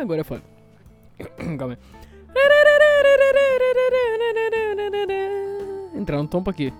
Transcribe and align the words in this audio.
Agora 0.00 0.22
é. 0.22 0.24
Calma 1.58 1.74
aí. 1.74 1.78
Entrar 5.94 6.18
no 6.18 6.28
tompo 6.28 6.50
aqui. 6.50 6.72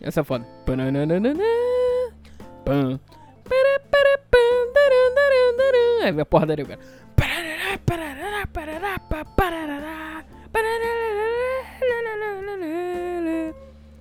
Essa 0.00 0.20
é 0.20 0.24
foda. 0.24 0.46
A 6.08 6.24
porra 6.24 6.46
da. 6.46 6.54
Parará, 7.16 7.78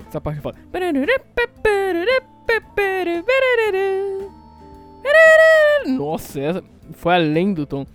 Essa 0.07 0.21
parte 0.21 0.41
foda. 0.41 0.57
Nossa, 5.87 6.39
essa 6.39 6.63
foi 6.93 7.15
além 7.15 7.53
do 7.53 7.65
tom. 7.65 7.85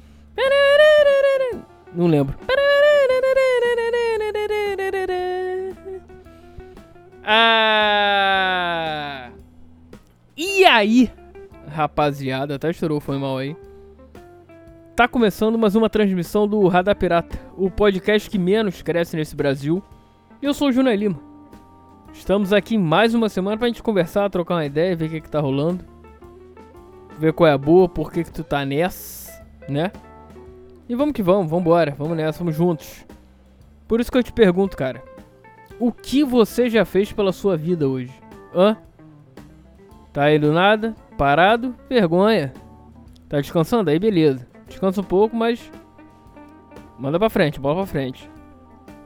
Não 1.94 2.06
lembro. 2.06 2.38
Ah! 7.24 8.50
E 10.36 10.64
aí, 10.64 11.10
rapaziada, 11.68 12.56
até 12.56 12.72
chorou, 12.72 13.00
foi 13.00 13.18
mal 13.18 13.38
aí. 13.38 13.56
Tá 14.96 15.08
começando 15.08 15.56
mais 15.56 15.74
uma 15.74 15.88
transmissão 15.88 16.46
do 16.46 16.66
Radar 16.68 16.94
Pirata, 16.94 17.38
o 17.56 17.70
podcast 17.70 18.28
que 18.28 18.38
menos 18.38 18.82
cresce 18.82 19.16
nesse 19.16 19.34
Brasil. 19.34 19.82
E 20.42 20.46
eu 20.46 20.52
sou 20.52 20.68
o 20.68 20.72
Júnior 20.72 20.94
Lima. 20.94 21.18
Estamos 22.12 22.52
aqui 22.52 22.76
mais 22.76 23.14
uma 23.14 23.28
semana 23.28 23.56
pra 23.56 23.68
gente 23.68 23.82
conversar, 23.82 24.28
trocar 24.28 24.56
uma 24.56 24.66
ideia, 24.66 24.96
ver 24.96 25.06
o 25.06 25.08
que, 25.08 25.20
que 25.22 25.30
tá 25.30 25.40
rolando. 25.40 25.84
Ver 27.18 27.32
qual 27.32 27.48
é 27.48 27.52
a 27.52 27.58
boa, 27.58 27.88
por 27.88 28.12
que, 28.12 28.24
que 28.24 28.32
tu 28.32 28.44
tá 28.44 28.64
nessa, 28.64 29.44
né? 29.68 29.90
E 30.88 30.94
vamos 30.94 31.14
que 31.14 31.22
vamos, 31.22 31.50
vambora, 31.50 31.94
vamos 31.96 32.16
nessa, 32.16 32.40
vamos 32.40 32.54
juntos. 32.54 33.06
Por 33.88 34.00
isso 34.00 34.10
que 34.10 34.18
eu 34.18 34.22
te 34.22 34.32
pergunto, 34.32 34.76
cara. 34.76 35.02
O 35.78 35.92
que 35.92 36.22
você 36.22 36.68
já 36.68 36.84
fez 36.84 37.10
pela 37.10 37.32
sua 37.32 37.56
vida 37.56 37.88
hoje? 37.88 38.12
Hã? 38.54 38.76
Tá 40.12 40.24
aí 40.24 40.38
do 40.38 40.52
nada? 40.52 40.94
Parado? 41.16 41.74
Vergonha. 41.88 42.52
Tá 43.28 43.40
descansando? 43.40 43.88
Aí 43.88 43.98
beleza. 43.98 44.49
Descansa 44.80 45.02
um 45.02 45.04
pouco, 45.04 45.36
mas. 45.36 45.70
Manda 46.98 47.18
pra 47.18 47.28
frente, 47.28 47.60
bola 47.60 47.76
pra 47.76 47.86
frente. 47.86 48.30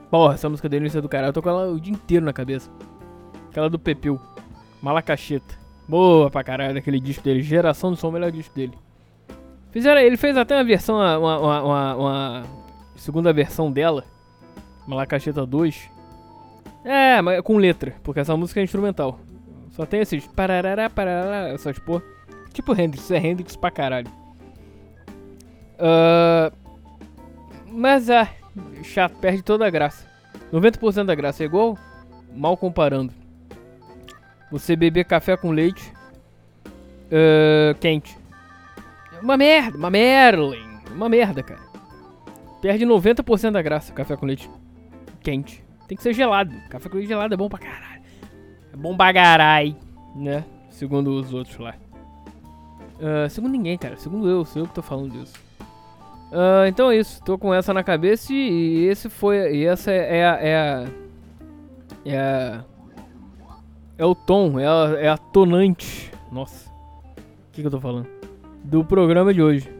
Porra, 0.09 0.35
essa 0.35 0.49
música 0.49 0.69
dele 0.69 0.87
é 0.87 1.01
do 1.01 1.09
caralho. 1.09 1.31
Eu 1.31 1.33
tô 1.33 1.43
com 1.43 1.49
ela 1.49 1.69
o 1.69 1.81
dia 1.81 1.93
inteiro 1.93 2.25
na 2.25 2.33
cabeça. 2.33 2.71
Aquela 3.51 3.69
do 3.69 3.77
Pepeu. 3.77 4.21
Malacacheta. 4.81 5.59
Boa 5.89 6.31
pra 6.31 6.45
caralho 6.45 6.75
daquele 6.75 7.01
disco 7.01 7.25
dele. 7.25 7.43
Geração 7.43 7.91
do 7.91 7.97
som, 7.97 8.09
o 8.09 8.13
melhor 8.13 8.31
disco 8.31 8.55
dele. 8.55 8.79
Fizeram, 9.73 10.01
ele 10.01 10.17
fez 10.17 10.37
até 10.37 10.55
uma 10.57 10.63
versão, 10.63 10.95
uma, 10.95 11.19
uma, 11.19 11.63
uma, 11.63 11.97
uma 11.97 12.43
segunda 12.95 13.33
versão 13.33 13.73
dela. 13.73 14.05
Malacacheta 14.87 15.45
2. 15.45 15.91
É, 16.85 17.21
mas 17.21 17.41
com 17.41 17.57
letra, 17.57 17.97
porque 18.05 18.21
essa 18.21 18.37
música 18.37 18.61
é 18.61 18.63
instrumental. 18.63 19.19
Só 19.71 19.85
tem 19.85 19.99
esses 19.99 20.25
parará, 20.29 20.89
parará, 20.89 21.49
essas 21.49 21.81
porra. 21.81 22.05
Tipo 22.53 22.81
Hendrix, 22.81 23.11
é 23.11 23.19
Hendrix 23.19 23.57
pra 23.57 23.73
caralho. 23.73 24.24
Uh, 25.75 26.55
mas 27.67 28.09
é, 28.09 28.29
chato, 28.83 29.17
perde 29.17 29.43
toda 29.43 29.67
a 29.67 29.71
graça. 29.71 30.07
90% 30.53 31.05
da 31.05 31.15
graça 31.15 31.43
é 31.43 31.47
igual, 31.47 31.77
mal 32.35 32.57
comparando. 32.57 33.13
Você 34.51 34.77
beber 34.77 35.05
café 35.05 35.37
com 35.37 35.51
leite 35.51 35.93
uh, 37.07 37.75
quente. 37.81 38.17
Uma 39.21 39.37
merda, 39.37 39.77
uma 39.77 39.91
Merlin. 39.91 40.63
Uma 40.93 41.09
merda, 41.09 41.43
cara. 41.43 41.63
Perde 42.61 42.87
90% 42.87 43.51
da 43.51 43.63
graça 43.63 43.93
café 43.93 44.17
com 44.17 44.27
leite 44.27 44.49
quente. 45.21 45.65
Tem 45.89 45.97
que 45.97 46.03
ser 46.03 46.15
gelado. 46.15 46.55
Café 46.71 46.89
com 46.89 46.97
leite 46.97 47.09
gelado 47.09 47.35
é 47.35 47.37
bom 47.37 47.49
pra 47.49 47.59
caralho. 47.59 48.03
É 48.73 48.77
bom 48.77 48.97
bagarai, 48.97 49.77
né? 50.15 50.45
Segundo 50.71 51.09
os 51.09 51.33
outros 51.33 51.57
lá. 51.59 51.75
Uh, 52.95 53.29
segundo 53.29 53.53
ninguém, 53.53 53.77
cara. 53.77 53.97
Segundo 53.97 54.29
eu, 54.29 54.45
sou 54.45 54.63
eu 54.63 54.69
que 54.69 54.75
tô 54.75 54.83
falando 54.83 55.11
disso. 55.11 55.35
Uh, 56.35 56.67
então 56.67 56.91
é 56.91 56.97
isso. 56.97 57.23
Tô 57.23 57.39
com 57.39 57.55
essa 57.55 57.73
na 57.73 57.85
cabeça 57.85 58.33
e, 58.33 58.37
e 58.37 58.85
esse 58.87 59.09
foi. 59.09 59.55
E 59.55 59.65
essa 59.65 59.93
é, 59.93 60.19
é 60.19 60.27
a. 60.27 60.35
É 60.41 60.57
a. 60.57 60.89
É, 62.05 62.19
a, 62.19 62.65
é 63.97 64.05
o 64.05 64.15
tom, 64.17 64.59
é 64.59 64.67
a, 64.67 64.97
é 64.99 65.09
a 65.09 65.17
tonante. 65.17 66.11
Nossa. 66.33 66.69
O 66.69 67.53
que, 67.53 67.61
que 67.61 67.67
eu 67.67 67.71
tô 67.71 67.81
falando? 67.81 68.09
Do 68.65 68.85
programa 68.85 69.33
de 69.33 69.41
hoje. 69.41 69.73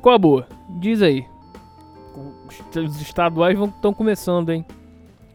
Qual 0.00 0.14
a 0.14 0.18
boa? 0.18 0.46
Diz 0.80 1.02
aí. 1.02 1.26
Os 2.74 3.00
estaduais 3.02 3.58
estão 3.58 3.92
começando, 3.92 4.50
hein? 4.50 4.64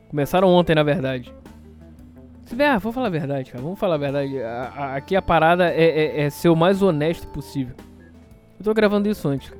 Começaram 0.10 0.48
ontem, 0.48 0.74
na 0.74 0.82
verdade. 0.82 1.32
Se 2.46 2.60
ah, 2.64 2.80
vou 2.80 2.92
falar 2.92 3.08
a 3.08 3.12
verdade, 3.12 3.52
cara. 3.52 3.64
Vamos 3.64 3.78
falar 3.78 3.96
a 3.96 4.00
verdade. 4.00 4.42
A, 4.42 4.74
a, 4.76 4.96
aqui 4.96 5.16
a 5.16 5.22
parada 5.22 5.70
é, 5.70 5.84
é, 5.84 6.22
é, 6.22 6.30
ser 6.32 6.50
o 6.50 6.56
mais 6.56 6.82
honesto 6.82 7.28
possível. 7.28 7.76
Eu 8.58 8.66
tô 8.66 8.74
gravando 8.74 9.08
isso 9.08 9.28
antes, 9.28 9.52
cara. 9.52 9.59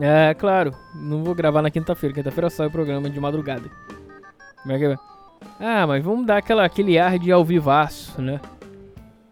É, 0.00 0.34
claro. 0.34 0.74
Não 0.94 1.24
vou 1.24 1.34
gravar 1.34 1.62
na 1.62 1.70
quinta-feira. 1.70 2.14
Quinta-feira 2.14 2.50
sai 2.50 2.66
o 2.66 2.70
programa 2.70 3.08
de 3.08 3.18
madrugada. 3.18 3.70
Como 4.62 4.74
é 4.74 4.78
que 4.78 4.84
é? 4.84 4.98
Ah, 5.58 5.86
mas 5.86 6.04
vamos 6.04 6.26
dar 6.26 6.38
aquela, 6.38 6.64
aquele 6.64 6.98
ar 6.98 7.18
de 7.18 7.32
ao 7.32 7.44
vivaço, 7.44 8.20
né? 8.20 8.40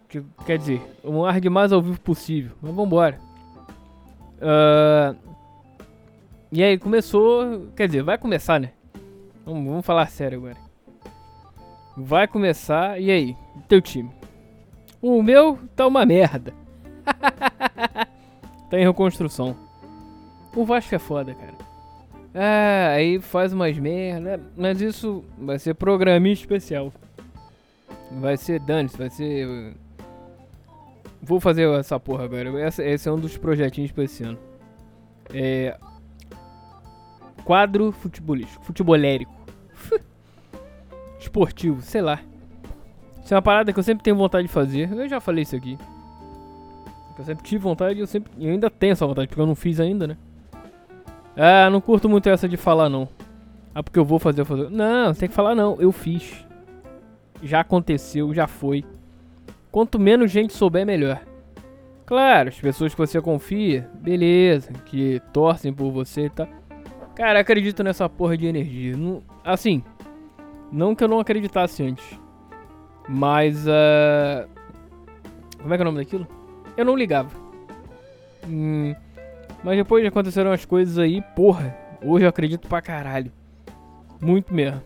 Que, 0.09 0.23
quer 0.47 0.59
dizer, 0.59 0.81
um 1.05 1.25
ar 1.25 1.41
de 1.41 1.51
mais 1.51 1.73
ao 1.73 1.83
vivo 1.83 2.01
possível. 2.01 2.53
Mas 2.63 2.75
vambora. 2.75 3.19
Uh, 4.39 5.17
e 6.51 6.63
aí, 6.63 6.79
começou. 6.79 7.69
Quer 7.77 7.87
dizer, 7.87 8.03
vai 8.03 8.17
começar, 8.17 8.61
né? 8.61 8.71
Vamos, 9.45 9.67
vamos 9.67 9.87
falar 9.87 10.07
sério 10.09 10.39
agora. 10.39 10.57
Vai 11.97 12.27
começar, 12.27 13.01
e 13.01 13.11
aí? 13.11 13.37
Teu 13.69 13.81
time? 13.81 14.11
O 15.01 15.23
meu 15.23 15.59
tá 15.77 15.87
uma 15.87 16.07
merda. 16.07 16.55
tá 18.71 18.79
em 18.79 18.85
reconstrução. 18.85 19.64
O 20.55 20.65
Vasco 20.65 20.95
é 20.95 20.99
foda, 20.99 21.35
cara. 21.35 21.55
Ah, 22.35 22.95
aí 22.95 23.21
faz 23.21 23.53
umas 23.53 23.79
merda, 23.79 24.41
mas 24.57 24.81
isso 24.81 25.25
vai 25.39 25.59
ser 25.59 25.75
programinha 25.75 26.33
especial. 26.33 26.93
Vai 28.11 28.37
ser 28.37 28.61
dane 28.61 28.89
vai 28.97 29.11
ser. 29.11 29.75
Vou 31.23 31.41
fazer 31.41 31.69
essa 31.79 31.99
porra 31.99 32.25
agora. 32.25 32.51
esse 32.67 33.09
é 33.09 33.13
um 33.13 33.19
dos 33.19 33.37
projetinhos 33.37 33.93
pra 33.93 34.05
esse 34.05 34.23
ano. 34.25 34.39
É. 35.33 35.77
Quadro 37.45 37.93
futebolístico, 37.93 38.65
futebolérico 38.65 39.33
esportivo, 41.19 41.83
sei 41.83 42.01
lá. 42.01 42.21
Isso 43.23 43.33
é 43.33 43.37
uma 43.37 43.43
parada 43.43 43.73
que 43.73 43.79
eu 43.79 43.83
sempre 43.83 44.03
tenho 44.03 44.17
vontade 44.17 44.47
de 44.47 44.53
fazer. 44.53 44.91
Eu 44.93 45.09
já 45.09 45.21
falei 45.21 45.43
isso 45.43 45.57
aqui. 45.57 45.79
Eu 47.19 47.25
sempre 47.25 47.45
tive 47.45 47.63
vontade 47.63 47.99
e 47.99 48.03
eu 48.03 48.07
sempre 48.07 48.33
eu 48.39 48.51
ainda 48.51 48.69
tenho 48.69 48.93
essa 48.93 49.07
vontade, 49.07 49.29
porque 49.29 49.41
eu 49.41 49.47
não 49.47 49.55
fiz 49.55 49.79
ainda, 49.79 50.07
né? 50.07 50.17
Ah, 51.37 51.69
não 51.71 51.81
curto 51.81 52.09
muito 52.09 52.29
essa 52.29 52.49
de 52.49 52.57
falar 52.57 52.89
não. 52.89 53.09
Ah, 53.75 53.83
porque 53.83 53.99
eu 53.99 54.05
vou 54.05 54.19
fazer, 54.19 54.43
eu 54.43 54.47
fazer. 54.47 54.71
Não, 54.71 55.13
tem 55.13 55.29
que 55.29 55.35
falar 55.35 55.55
não, 55.55 55.77
eu 55.81 55.91
fiz. 55.91 56.45
Já 57.43 57.61
aconteceu, 57.61 58.33
já 58.33 58.47
foi. 58.47 58.85
Quanto 59.71 59.99
menos 59.99 60.31
gente 60.31 60.53
souber, 60.53 60.87
melhor. 60.87 61.21
Claro, 62.07 62.51
as 62.51 62.61
pessoas 62.61 62.95
que 62.95 62.99
você 62.99 63.21
confia, 63.21 63.91
beleza, 63.95 64.73
que 64.85 65.21
torcem 65.33 65.73
por 65.73 65.91
você, 65.91 66.29
tá? 66.29 66.47
Cara, 67.15 67.41
acredito 67.41 67.83
nessa 67.83 68.09
porra 68.09 68.37
de 68.37 68.47
energia. 68.47 68.97
Não, 68.97 69.23
assim, 69.45 69.83
não 70.71 70.95
que 70.95 71.03
eu 71.03 71.09
não 71.09 71.19
acreditasse 71.19 71.83
antes. 71.83 72.19
Mas. 73.09 73.67
Uh... 73.67 74.49
Como 75.61 75.73
é 75.73 75.77
que 75.77 75.83
é 75.83 75.87
o 75.87 75.91
nome 75.91 75.99
daquilo? 75.99 76.27
Eu 76.77 76.85
não 76.85 76.97
ligava. 76.97 77.31
Hum... 78.47 78.95
Mas 79.65 79.79
depois 79.79 80.03
de 80.03 80.09
aconteceram 80.09 80.53
as 80.53 80.67
coisas 80.67 80.99
aí, 80.99 81.23
porra. 81.35 81.75
Hoje 82.03 82.27
eu 82.27 82.29
acredito 82.29 82.69
pra 82.69 82.83
caralho. 82.83 83.33
Muito 84.21 84.53
mesmo. 84.53 84.83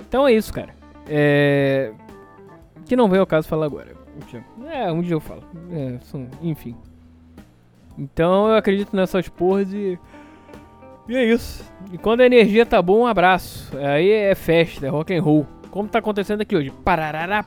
Então 0.00 0.26
é 0.26 0.32
isso, 0.32 0.52
cara. 0.52 0.74
É. 1.08 1.92
Que 2.84 2.96
não 2.96 3.08
veio 3.08 3.20
ao 3.20 3.26
caso 3.26 3.46
falar 3.46 3.66
agora. 3.66 3.94
É, 4.66 4.90
um 4.90 5.02
dia 5.02 5.14
eu 5.14 5.20
falo. 5.20 5.44
É, 5.70 5.98
enfim. 6.42 6.74
Então 7.96 8.48
eu 8.48 8.56
acredito 8.56 8.94
nessas 8.94 9.28
porras 9.28 9.72
e. 9.72 9.96
E 11.08 11.16
é 11.16 11.24
isso. 11.24 11.64
E 11.92 11.98
quando 11.98 12.22
a 12.22 12.26
energia 12.26 12.66
tá 12.66 12.82
boa, 12.82 13.04
um 13.04 13.06
abraço. 13.06 13.70
Aí 13.78 14.10
é 14.10 14.34
festa, 14.34 14.86
é 14.86 14.88
rock 14.88 15.14
and 15.14 15.22
roll. 15.22 15.46
Como 15.70 15.88
tá 15.88 16.00
acontecendo 16.00 16.40
aqui 16.40 16.56
hoje. 16.56 16.72
Pararará, 16.84 17.44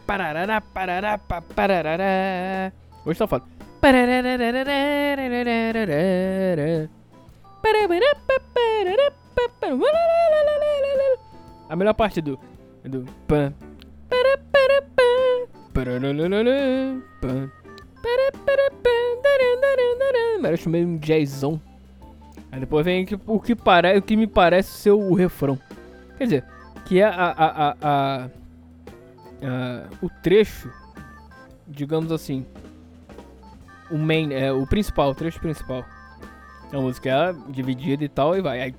pararará. 1.56 2.72
Hoje 3.06 3.20
tá 3.20 3.28
foda. 3.28 3.59
A 11.70 11.76
melhor 11.76 11.94
parte 11.94 12.20
do. 12.20 12.38
do 12.84 13.06
pan. 13.26 13.54
Merece 20.42 20.68
meio 20.68 20.88
um 20.88 20.98
jazzão. 20.98 21.62
Aí 22.52 22.60
depois 22.60 22.84
vem 22.84 23.08
o 23.26 23.40
que, 23.40 23.56
pare, 23.56 23.98
o 23.98 24.02
que 24.02 24.18
me 24.18 24.28
parece 24.28 24.72
ser 24.72 24.92
o 24.92 25.14
refrão. 25.14 25.58
Quer 26.18 26.24
dizer, 26.26 26.46
que 26.86 27.00
é 27.00 27.06
a, 27.06 27.12
a, 27.12 27.76
a, 27.82 28.26
a, 28.26 28.30
o 30.02 30.10
trecho, 30.22 30.70
digamos 31.68 32.12
assim, 32.12 32.46
o 33.92 33.98
main, 33.98 34.34
é 34.34 34.52
o 34.52 34.66
principal, 34.66 35.12
o 35.12 35.16
trecho 35.16 35.40
principal. 35.40 35.84
A 36.72 36.78
música 36.78 37.10
é 37.10 37.52
dividida 37.52 38.04
e 38.04 38.10
tal, 38.10 38.38
e 38.38 38.42
vai. 38.42 38.62
Aí. 38.62 38.76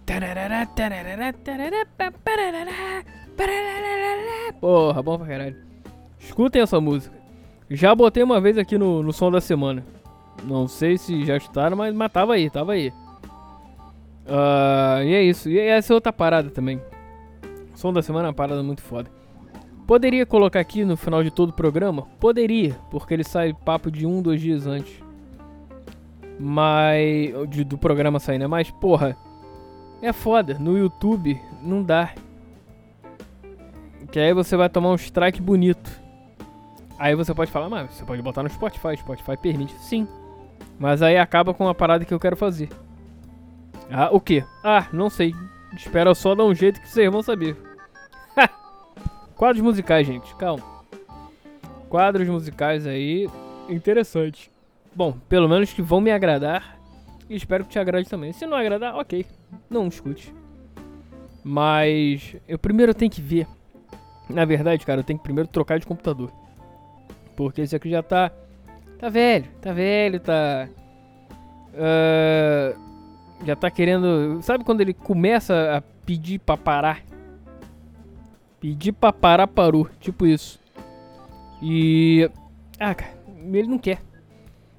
Porra, 4.61 5.03
bom 5.03 5.19
pra 5.19 5.27
caralho. 5.27 5.57
Escutem 6.19 6.63
essa 6.63 6.81
música. 6.81 7.19
Já 7.69 7.95
botei 7.95 8.23
uma 8.23 8.41
vez 8.41 8.59
aqui 8.59 8.79
no, 8.79 9.03
no 9.03 9.13
som 9.13 9.31
da 9.31 9.41
semana. 9.41 9.85
Não 10.45 10.69
sei 10.69 10.97
se 10.97 11.25
já 11.25 11.37
escutaram, 11.37 11.77
mas, 11.77 11.95
mas 11.95 12.13
tava 12.13 12.35
aí, 12.35 12.49
tava 12.49 12.73
aí. 12.73 12.93
Uh, 14.27 15.03
e 15.05 15.15
é 15.15 15.23
isso. 15.23 15.49
E 15.49 15.59
essa 15.59 15.93
é 15.93 15.95
outra 15.95 16.13
parada 16.13 16.51
também. 16.51 16.81
Som 17.75 17.93
da 17.93 18.03
semana 18.03 18.27
é 18.27 18.29
uma 18.29 18.35
parada 18.35 18.63
muito 18.63 18.83
foda. 18.83 19.11
Poderia 19.91 20.25
colocar 20.25 20.61
aqui 20.61 20.85
no 20.85 20.97
final 20.97 21.21
de 21.25 21.33
todo 21.33 21.49
o 21.49 21.53
programa? 21.53 22.07
Poderia, 22.21 22.77
porque 22.93 23.13
ele 23.13 23.25
sai 23.25 23.53
papo 23.53 23.91
de 23.91 24.07
um, 24.07 24.23
dois 24.23 24.41
dias 24.41 24.65
antes. 24.65 25.03
Mas. 26.39 27.33
De, 27.49 27.65
do 27.65 27.77
programa 27.77 28.21
sair, 28.21 28.39
né? 28.39 28.47
Mas, 28.47 28.71
porra. 28.71 29.17
É 30.01 30.13
foda. 30.13 30.57
No 30.61 30.79
YouTube 30.79 31.41
não 31.61 31.83
dá. 31.83 32.15
Que 34.13 34.21
aí 34.21 34.33
você 34.33 34.57
vai 34.57 34.69
tomar 34.69 34.91
um 34.91 34.95
strike 34.95 35.43
bonito. 35.43 35.91
Aí 36.97 37.17
você 37.17 37.35
pode 37.35 37.51
falar, 37.51 37.69
mas 37.69 37.93
você 37.93 38.05
pode 38.05 38.23
botar 38.23 38.45
no 38.45 38.49
Spotify. 38.49 38.97
Spotify 38.97 39.37
permite. 39.37 39.75
Sim. 39.81 40.07
Mas 40.79 41.03
aí 41.03 41.19
acaba 41.19 41.53
com 41.53 41.67
a 41.67 41.75
parada 41.75 42.05
que 42.05 42.15
eu 42.15 42.21
quero 42.21 42.37
fazer. 42.37 42.69
Ah, 43.91 44.09
o 44.13 44.21
que? 44.21 44.45
Ah, 44.63 44.87
não 44.93 45.11
sei. 45.11 45.35
Espera 45.77 46.15
só 46.15 46.37
dar 46.37 46.45
um 46.45 46.55
jeito 46.55 46.81
que 46.81 46.89
vocês 46.89 47.11
vão 47.11 47.25
saber. 47.25 47.70
Quadros 49.41 49.63
musicais, 49.63 50.07
gente. 50.07 50.35
Calma. 50.35 50.63
Quadros 51.89 52.29
musicais 52.29 52.87
aí. 52.87 53.27
Interessante. 53.71 54.53
Bom, 54.95 55.13
pelo 55.31 55.49
menos 55.49 55.73
que 55.73 55.81
vão 55.81 55.99
me 55.99 56.11
agradar. 56.11 56.79
E 57.27 57.37
espero 57.37 57.65
que 57.65 57.71
te 57.71 57.79
agrade 57.79 58.07
também. 58.07 58.35
Se 58.35 58.45
não 58.45 58.55
agradar, 58.55 58.95
ok. 58.97 59.25
Não 59.71 59.89
escute. 59.89 60.35
Mas 61.43 62.37
eu 62.47 62.59
primeiro 62.59 62.93
tenho 62.93 63.11
que 63.11 63.23
ver. 63.23 63.47
Na 64.29 64.45
verdade, 64.45 64.85
cara, 64.85 65.01
eu 65.01 65.05
tenho 65.05 65.19
que 65.19 65.23
primeiro 65.23 65.49
trocar 65.49 65.79
de 65.79 65.87
computador. 65.87 66.31
Porque 67.35 67.63
esse 67.63 67.75
aqui 67.75 67.89
já 67.89 68.03
tá. 68.03 68.31
Tá 68.99 69.09
velho, 69.09 69.49
tá 69.59 69.73
velho, 69.73 70.21
tá. 70.21 70.69
Uh, 71.73 72.79
já 73.47 73.57
tá 73.57 73.71
querendo. 73.71 74.43
Sabe 74.43 74.65
quando 74.65 74.83
ele 74.83 74.93
começa 74.93 75.79
a 75.79 75.81
pedir 76.05 76.41
pra 76.41 76.59
parar? 76.59 77.01
Pedir 78.61 78.93
pra 78.93 79.13
parar, 79.13 79.47
parou. 79.47 79.89
Tipo 79.99 80.27
isso. 80.27 80.61
E. 81.63 82.31
Ah, 82.79 82.95
cara, 82.95 83.13
ele 83.53 83.69
não 83.69 83.79
quer. 83.79 84.01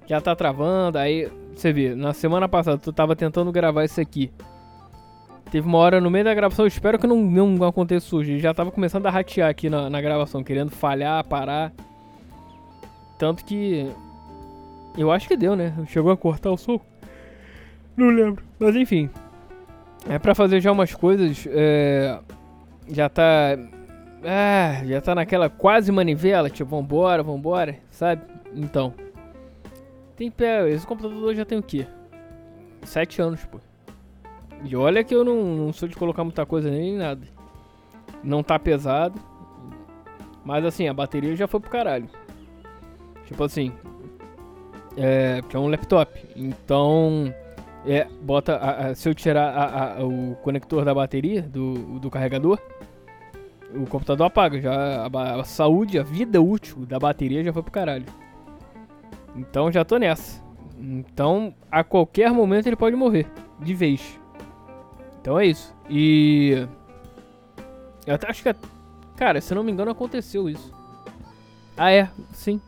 Já 0.06 0.22
tá 0.22 0.36
travando, 0.36 0.98
aí. 0.98 1.30
Você 1.56 1.74
vê, 1.74 1.94
na 1.94 2.13
semana 2.13 2.48
passada 2.48 2.78
tu 2.78 2.94
tava 2.94 3.16
tentando 3.16 3.51
gravar 3.51 3.83
isso 3.83 4.00
aqui. 4.00 4.31
Teve 5.51 5.68
uma 5.68 5.78
hora 5.80 6.00
no 6.00 6.10
meio 6.10 6.24
da 6.24 6.33
gravação, 6.33 6.63
eu 6.63 6.68
espero 6.68 6.98
que 6.98 7.06
não, 7.06 7.18
não 7.22 7.68
aconteça 7.68 8.16
hoje. 8.16 8.39
Já 8.39 8.54
tava 8.54 8.72
começando 8.72 9.06
a 9.06 9.10
ratear 9.10 9.50
aqui 9.50 9.69
na, 9.69 9.89
na 9.89 10.00
gravação, 10.00 10.44
querendo 10.44 10.72
falhar, 10.72 11.25
parar. 11.27 11.74
Tanto 13.18 13.44
que. 13.44 13.92
Eu 14.98 15.12
acho 15.12 15.27
que 15.27 15.36
deu, 15.36 15.56
né? 15.56 15.74
Chegou 15.88 16.12
a 16.12 16.18
cortar 16.18 16.51
o 16.51 16.57
soco. 16.57 16.86
Não 17.98 18.07
lembro. 18.07 18.44
Mas 18.60 18.75
enfim. 18.75 19.10
É 20.10 20.18
pra 20.18 20.34
fazer 20.34 20.62
já 20.62 20.72
umas 20.72 20.95
coisas. 20.95 21.45
É, 21.48 22.18
já 22.88 23.10
tá. 23.10 23.57
Ah, 24.24 24.86
já 24.86 25.01
tá 25.01 25.16
naquela 25.16 25.50
quase 25.50 25.92
manivela, 25.92 26.50
tipo, 26.50 26.69
vambora, 26.69 27.24
vambora, 27.24 27.78
sabe? 27.89 28.24
Então. 28.54 28.94
Tem 30.16 30.30
pé. 30.30 30.69
Esse 30.69 30.86
computador 30.86 31.33
já 31.33 31.45
tem 31.45 31.57
o 31.57 31.63
quê? 31.63 31.88
Sete 32.83 33.22
anos, 33.22 33.44
pô. 33.45 33.60
E 34.63 34.75
olha 34.75 35.04
que 35.04 35.16
eu 35.16 35.24
não, 35.24 35.44
não 35.44 35.74
sou 35.74 35.88
de 35.88 35.95
colocar 35.95 36.24
muita 36.24 36.45
coisa 36.45 36.69
nem 36.69 36.95
nada. 36.95 37.28
Não 38.24 38.44
tá 38.44 38.60
pesado. 38.60 39.19
Mas 40.45 40.63
assim, 40.66 40.88
a 40.88 40.94
bateria 40.94 41.36
já 41.36 41.48
foi 41.48 41.60
pro 41.60 41.69
caralho. 41.69 42.07
Tipo 43.25 43.44
assim. 43.44 43.72
É. 44.95 45.42
Porque 45.42 45.56
é 45.56 45.60
um 45.60 45.68
laptop. 45.68 46.24
Então. 46.36 47.34
É, 47.86 48.07
bota. 48.22 48.56
A, 48.56 48.88
a, 48.88 48.95
se 48.95 49.10
eu 49.10 49.16
tirar 49.16 49.50
a, 49.50 50.06
o 50.06 50.36
conector 50.44 50.86
da 50.86 50.94
bateria, 50.94 51.42
do, 51.42 52.00
do 52.00 52.10
carregador, 52.10 52.60
o 53.74 53.86
computador 53.86 54.28
apaga. 54.28 54.62
Já 54.62 55.07
a, 55.07 55.44
saúde, 55.44 55.98
a 55.98 56.04
vida 56.04 56.42
útil 56.42 56.86
da 56.86 57.00
bateria 57.00 57.44
já 57.44 57.51
foi 57.54 57.63
pro 57.63 57.72
caralho. 57.72 58.06
Então 59.36 59.72
já 59.72 59.83
tô 59.83 59.98
nessa. 59.98 60.42
Então, 60.78 61.54
a 61.72 61.83
qualquer 61.83 62.31
momento 62.31 62.68
ele 62.68 62.75
pode 62.75 62.95
morrer. 62.95 63.28
De 63.60 63.74
vez. 63.74 64.19
Então 65.19 65.39
é 65.39 65.45
isso. 65.45 65.75
E. 65.89 66.68
Eu 68.06 68.16
até 68.16 68.30
acho 68.30 68.44
que. 68.44 68.56
Cara, 69.16 69.39
se 69.39 69.54
não 69.54 69.63
me 69.63 69.72
engano, 69.72 69.92
aconteceu 69.92 70.50
isso. 70.50 70.74
Ah, 71.77 71.92
é? 71.92 72.10
Sim. 72.34 72.60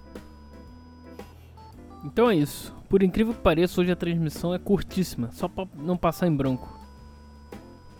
Então 2.03 2.29
é 2.29 2.35
isso. 2.35 2.72
Por 2.93 3.01
incrível 3.01 3.33
que 3.33 3.39
pareça, 3.39 3.81
hoje 3.81 3.91
a 3.91 3.95
transmissão 3.95 4.53
é 4.53 4.59
curtíssima, 4.59 5.31
só 5.31 5.47
pra 5.47 5.65
não 5.75 5.97
passar 5.97 6.27
em 6.27 6.35
branco. 6.35 6.79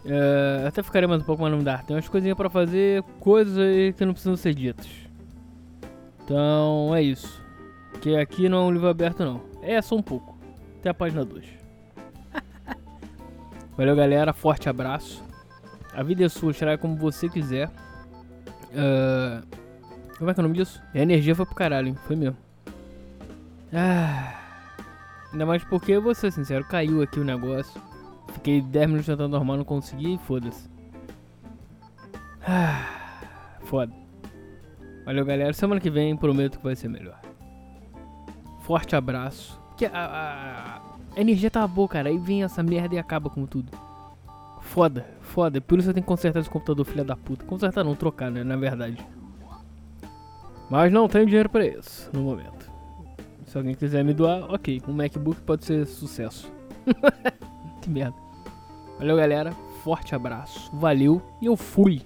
É, 0.05 0.65
até 0.67 0.83
ficaria 0.83 1.07
mais 1.07 1.19
um 1.19 1.25
pouco, 1.25 1.41
mas 1.41 1.51
não 1.51 1.63
dá. 1.63 1.79
Tem 1.79 1.95
umas 1.95 2.07
coisinhas 2.07 2.37
pra 2.37 2.47
fazer, 2.47 3.01
coisas 3.19 3.57
aí 3.57 3.91
que 3.91 4.05
não 4.05 4.13
precisam 4.13 4.35
ser 4.35 4.53
ditas. 4.53 4.87
Então 6.23 6.93
é 6.93 7.01
isso. 7.01 7.41
Que 8.03 8.15
aqui 8.15 8.47
não 8.47 8.59
é 8.59 8.61
um 8.65 8.71
livro 8.71 8.87
aberto, 8.87 9.25
não. 9.25 9.41
É 9.63 9.81
só 9.81 9.95
um 9.95 10.01
pouco. 10.03 10.37
Até 10.77 10.89
a 10.89 10.93
página 10.93 11.25
2. 11.25 11.43
Valeu, 13.75 13.95
galera. 13.95 14.31
Forte 14.31 14.69
abraço. 14.69 15.23
A 15.91 16.03
vida 16.03 16.23
é 16.23 16.29
sua, 16.29 16.53
tirar 16.53 16.77
como 16.77 16.95
você 16.97 17.27
quiser. 17.27 17.67
Uh, 18.69 19.43
como 20.19 20.29
é 20.29 20.35
que 20.35 20.39
é 20.39 20.43
o 20.43 20.47
nome 20.47 20.59
disso? 20.59 20.79
A 20.93 20.99
energia 20.99 21.33
foi 21.33 21.47
pro 21.47 21.55
caralho, 21.55 21.87
hein? 21.87 21.97
Foi 22.05 22.15
mesmo. 22.15 22.37
Ah, 23.73 24.42
ainda 25.33 25.45
mais 25.45 25.63
porque, 25.63 25.97
vou 25.99 26.15
ser 26.15 26.31
sincero, 26.31 26.63
caiu 26.65 27.01
aqui 27.01 27.19
o 27.19 27.25
negócio. 27.25 27.81
Fiquei 28.33 28.61
10 28.61 28.87
minutos 28.87 29.05
tentando 29.07 29.35
arrumar, 29.35 29.57
não 29.57 29.65
consegui 29.65 30.13
e 30.13 30.17
foda-se. 30.17 30.69
Ah, 32.45 32.85
foda. 33.65 33.93
Valeu, 35.05 35.25
galera. 35.25 35.53
Semana 35.53 35.81
que 35.81 35.89
vem 35.89 36.15
prometo 36.15 36.57
que 36.57 36.63
vai 36.63 36.75
ser 36.75 36.87
melhor. 36.87 37.19
Forte 38.61 38.95
abraço. 38.95 39.59
Que 39.77 39.85
a, 39.85 39.91
a, 39.93 40.77
a 41.15 41.21
energia 41.21 41.51
tá 41.51 41.67
boa, 41.67 41.87
cara. 41.87 42.09
Aí 42.09 42.17
vem 42.17 42.43
essa 42.43 42.63
merda 42.63 42.95
e 42.95 42.99
acaba 42.99 43.29
com 43.29 43.45
tudo. 43.45 43.71
Foda, 44.61 45.05
foda. 45.21 45.59
Por 45.59 45.79
isso 45.79 45.89
eu 45.89 45.93
tenho 45.93 46.03
que 46.03 46.07
consertar 46.07 46.39
esse 46.39 46.49
computador, 46.49 46.85
filha 46.85 47.03
da 47.03 47.15
puta. 47.15 47.45
Consertar 47.45 47.83
não, 47.83 47.95
trocar, 47.95 48.31
né? 48.31 48.43
Na 48.43 48.55
verdade. 48.55 48.97
Mas 50.69 50.91
não 50.91 51.07
tenho 51.07 51.25
dinheiro 51.25 51.49
pra 51.49 51.65
isso 51.65 52.09
no 52.13 52.21
momento. 52.21 52.72
Se 53.53 53.57
alguém 53.59 53.75
quiser 53.75 54.03
me 54.03 54.15
doar, 54.15 54.51
ok. 54.51 54.81
Um 54.87 54.93
MacBook 54.93 55.39
pode 55.41 55.63
ser 55.63 55.85
sucesso. 55.85 56.51
que 57.83 57.87
merda. 57.87 58.17
Valeu, 58.97 59.15
galera. 59.15 59.51
Forte 59.83 60.15
abraço. 60.15 60.75
Valeu 60.75 61.21
e 61.39 61.45
eu 61.45 61.55
fui. 61.55 62.01